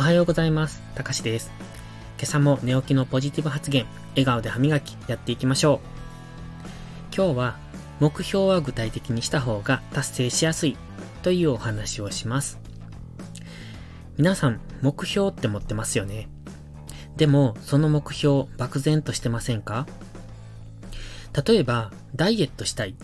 [0.00, 0.80] おはようございます。
[0.94, 1.52] たかしです。
[2.16, 5.82] 今朝も寝起きのポジティブ発言、笑顔で歯磨きやっていきましょ
[7.12, 7.14] う。
[7.14, 7.58] 今日は、
[8.00, 10.78] 目標は具体的にした方が達成しやすい
[11.20, 12.58] というお話をします。
[14.16, 16.30] 皆さん、目標って持ってますよね？
[17.18, 19.86] でも、その目標、漠然としてませんか？
[21.46, 22.94] 例えば、ダイエットしたい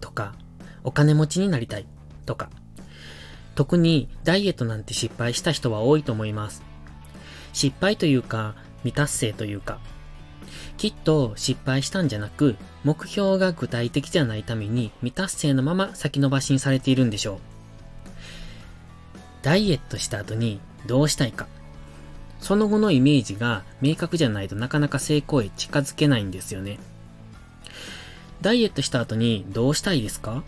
[0.00, 0.34] とか、
[0.82, 1.86] お金持ちになりたい
[2.26, 2.50] とか、
[3.54, 6.62] 特にダイエットなんて失敗した人は多いと思います。
[7.52, 9.78] 失敗というか、未達成というか、
[10.78, 17.38] きっと失敗したんじゃなく、目標が具体的じゃないために未達成のまま先延ばしにされているんでしょう。
[19.42, 21.46] ダイエットした後にどうしたいか。
[22.38, 26.78] その後のイメージが明確じゃないとなかなか成功へ近づけないんですよね。
[28.40, 30.42] ダイエットした後にどうしたいですか？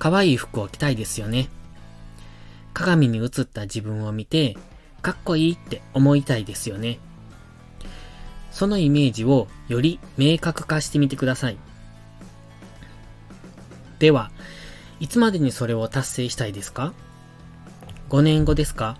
[0.00, 1.48] 可愛い服を着たいですよね。
[2.72, 4.56] 鏡に映った自分を見て、
[5.02, 6.98] かっこいいって思いたいですよね。
[8.50, 11.58] そのイメージをより明確化してみてください。
[13.98, 14.30] では、
[15.00, 16.94] いつまでにそれを達成したいですか
[18.08, 18.96] ?5 年後ですか？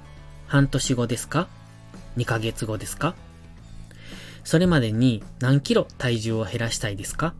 [0.46, 1.48] 半年後ですか
[2.19, 3.14] ?2 ヶ月後ですか？
[4.44, 7.34] それまでに何キロ体重を減らしたいですか？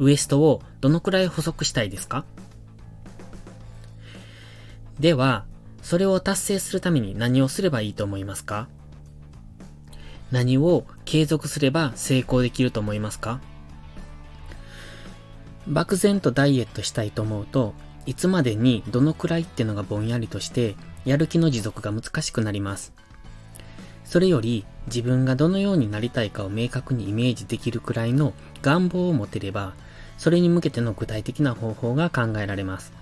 [0.00, 2.24] ウエストをどのくらい細くしたいですか？
[4.98, 5.44] では、
[5.82, 8.66] それを達成するために何をすればいいと思いますか？
[10.30, 13.42] 何を継続すれば成功できると思いますか？
[15.68, 17.74] 漠然とダイエットしたいと思うと、
[18.06, 22.94] いつまでにどのくらいってのがぼんやりとして、やる気の持続が難しくなります。
[24.04, 29.74] それより自分がどのようになりたいかを明確にイメージできるくらいの願望を持てれば、
[30.20, 32.92] それに向けての具体的な方法が考えられます。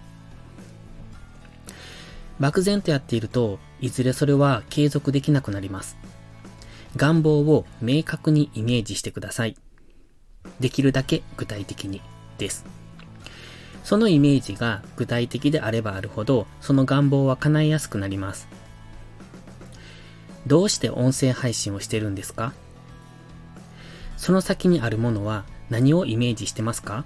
[2.39, 5.97] 漠然とやっていると、いずれそれは継続できなくなります。
[6.95, 9.57] 願望を明確にイメージしてください。
[10.61, 12.01] できるだけ具体的に
[12.39, 12.65] です。
[13.83, 18.47] そのイメージが具体的であればあるほど、その願望は叶いやすくなります。
[20.47, 22.53] どうして音声配信をしてるんですか？
[24.17, 27.05] その先にあるものは何をイメージしてますか？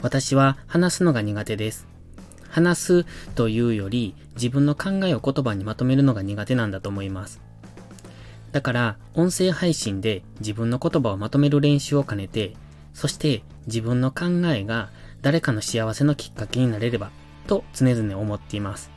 [0.00, 1.86] 私は話すのが苦手です。
[2.48, 7.40] 話すというより自分の考えを言葉にまとめるのが苦手なんだと思います。
[8.52, 12.54] だから音声配信で自分の言葉をまとめる練習を兼ねて、
[12.94, 14.90] そして自分の考えが
[15.20, 17.10] 誰かの幸せのきっかけになれれば
[17.46, 18.90] と常々思っています。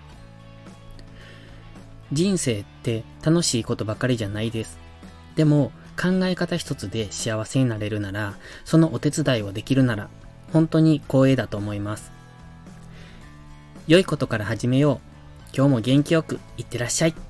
[2.12, 4.80] 人生って楽しいことばかりじゃないです。
[5.36, 10.10] でも考え方一つで幸せになれるなら、そのお手伝いをできるなら、
[10.54, 12.14] 本当に光栄だと思います。
[13.86, 15.00] 良いことから始めよう。
[15.54, 17.29] 今日も元気よくいってらっしゃい。